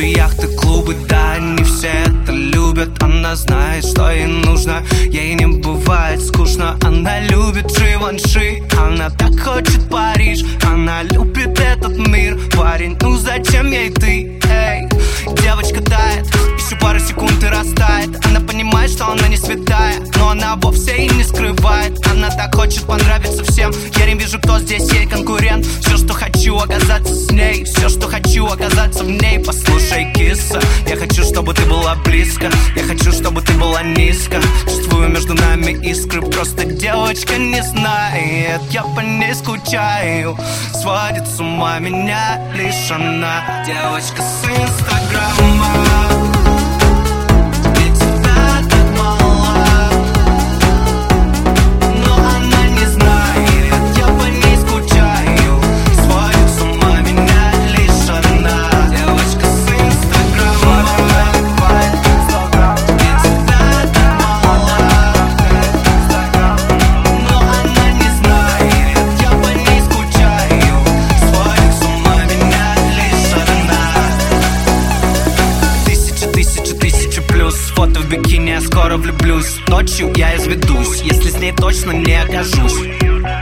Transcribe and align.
Танцы, 0.00 0.16
яхты, 0.16 0.46
клубы, 0.56 0.96
да, 1.08 1.38
не 1.38 1.62
все 1.62 1.88
это 1.88 2.32
любят. 2.32 2.90
Она 3.02 3.36
знает, 3.36 3.84
что 3.84 4.10
ей 4.10 4.26
нужно, 4.26 4.82
ей 5.10 5.34
не 5.34 5.46
бывает 5.46 6.22
скучно. 6.22 6.78
Она 6.82 7.20
любит 7.20 7.70
Живанши, 7.76 8.62
она 8.78 9.10
так 9.10 9.38
хочет 9.38 9.88
Париж. 9.90 10.42
Она 10.64 11.02
любит 11.02 11.60
этот 11.60 11.98
мир, 12.08 12.38
парень, 12.56 12.96
ну 13.02 13.16
зачем 13.16 13.70
ей 13.70 13.90
ты, 13.90 14.40
эй 14.48 14.88
Девочка 15.42 15.82
тает, 15.82 16.26
еще 16.56 16.76
пару 16.76 16.98
секунд 16.98 17.42
и 17.42 17.46
растает. 17.46 18.24
Она 18.24 18.40
понимает, 18.40 18.90
что 18.90 19.06
она 19.06 19.28
не 19.28 19.36
святая 19.36 19.96
Но 20.16 20.30
она 20.30 20.56
вовсе 20.56 20.96
и 20.96 21.10
не 21.10 21.24
скрывает. 21.24 21.98
Она 22.06 22.30
так 22.30 22.54
хочет 22.54 22.84
понравиться 22.84 23.44
что 27.90 28.08
хочу, 28.08 28.46
оказаться 28.46 29.04
в 29.04 29.10
ней. 29.10 29.38
Послушай, 29.38 30.12
киса, 30.14 30.60
я 30.88 30.96
хочу, 30.96 31.22
чтобы 31.22 31.54
ты 31.54 31.64
была 31.66 31.94
близко. 31.96 32.50
Я 32.76 32.84
хочу, 32.84 33.12
чтобы 33.12 33.42
ты 33.42 33.52
была 33.54 33.82
низко. 33.82 34.40
Чувствую 34.64 35.08
между 35.08 35.34
нами 35.34 35.72
искры. 35.86 36.22
Просто 36.22 36.64
девочка 36.64 37.36
не 37.36 37.62
знает. 37.62 38.60
Я 38.70 38.82
по 38.82 39.00
ней 39.00 39.34
скучаю. 39.34 40.38
Сводит 40.72 41.26
с 41.26 41.40
ума 41.40 41.78
меня 41.78 42.40
лишь 42.54 42.90
она. 42.90 43.64
Девочка 43.66 44.22
с 44.22 44.44
инстаграма 44.44 46.19
Фото 77.80 78.00
в 78.00 78.10
бикини, 78.10 78.50
я 78.50 78.60
скоро 78.60 78.98
влюблюсь. 78.98 79.56
Ночью 79.66 80.12
я 80.14 80.36
изведусь, 80.36 81.00
если 81.00 81.30
с 81.30 81.38
ней 81.38 81.52
точно 81.52 81.92
не 81.92 82.12
окажусь. 82.12 82.74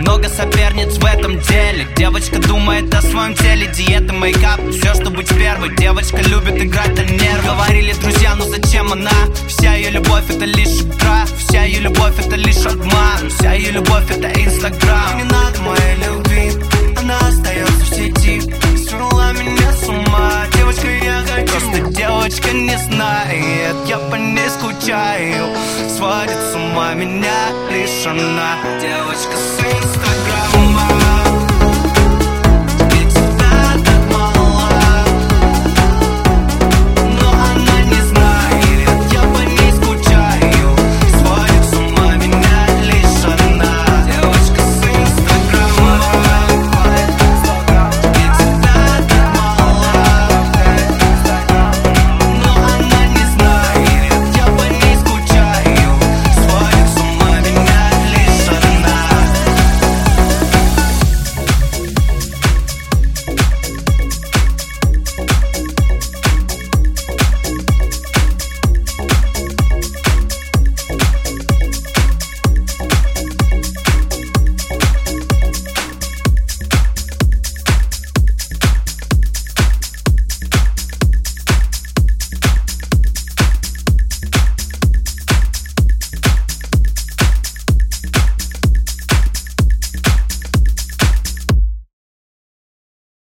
Много 0.00 0.28
соперниц 0.28 0.96
в 0.96 1.04
этом 1.04 1.40
деле. 1.40 1.88
Девочка 1.96 2.38
думает 2.38 2.94
о 2.94 3.02
своем 3.02 3.34
теле 3.34 3.66
Диета, 3.66 4.12
мейкап, 4.12 4.60
все, 4.70 4.94
чтобы 4.94 5.16
быть 5.16 5.28
первой. 5.30 5.74
Девочка 5.74 6.18
любит 6.18 6.62
играть 6.62 6.96
на 6.96 7.02
нервы 7.02 7.42
Говорили 7.46 7.92
друзья, 7.94 8.36
ну 8.36 8.44
зачем 8.44 8.92
она? 8.92 9.10
Вся 9.48 9.74
ее 9.74 9.90
любовь 9.90 10.30
это 10.30 10.44
лишь 10.44 10.82
игра. 10.82 11.24
Вся 11.36 11.64
ее 11.64 11.80
любовь 11.80 12.14
это 12.24 12.36
лишь 12.36 12.64
обман. 12.64 13.30
Вся 13.36 13.54
ее 13.54 13.72
любовь 13.72 14.08
это 14.08 14.28
инстаграм. 14.40 15.16
Не 15.16 15.24
надо 15.24 15.60
моей 15.62 15.96
любви 16.06 16.52
Она 16.96 17.18
остается 17.26 17.72
в 17.72 17.88
сети. 17.88 18.40
Свела 18.76 19.32
меня 19.32 19.72
с 19.72 19.88
ума. 19.88 20.44
Девочка, 20.54 20.86
я 20.86 21.24
хочу. 21.26 21.50
Просто 21.50 21.90
девочка 21.90 22.52
не 22.52 22.78
знает 22.78 23.57
мама 26.78 26.94
меня 26.94 27.50
лишена 27.70 28.56
Девочка 28.80 29.36
с 29.36 29.58
инстаграма. 29.58 31.17